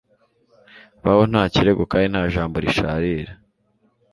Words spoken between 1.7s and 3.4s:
kandi nta jambo risharira